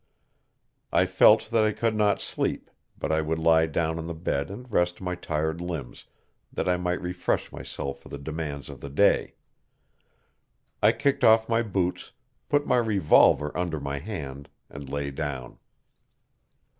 [0.91, 4.49] I felt that I could not sleep, but I would lie down on the bed
[4.49, 6.05] and rest my tired limbs,
[6.51, 9.35] that I might refresh myself for the demands of the day.
[10.81, 12.13] I kicked off my boots,
[12.49, 15.59] put my revolver under my hand, and lay down.